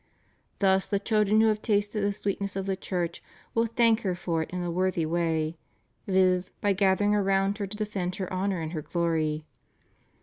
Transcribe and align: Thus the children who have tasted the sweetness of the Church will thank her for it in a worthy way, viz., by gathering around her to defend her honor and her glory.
Thus 0.57 0.87
the 0.87 0.97
children 0.99 1.41
who 1.41 1.47
have 1.49 1.61
tasted 1.61 2.01
the 2.01 2.11
sweetness 2.11 2.55
of 2.55 2.65
the 2.65 2.75
Church 2.75 3.21
will 3.53 3.67
thank 3.67 4.01
her 4.01 4.15
for 4.15 4.41
it 4.41 4.49
in 4.49 4.63
a 4.63 4.71
worthy 4.71 5.05
way, 5.05 5.59
viz., 6.07 6.53
by 6.59 6.73
gathering 6.73 7.13
around 7.13 7.59
her 7.59 7.67
to 7.67 7.77
defend 7.77 8.15
her 8.15 8.33
honor 8.33 8.61
and 8.61 8.73
her 8.73 8.81
glory. 8.81 9.45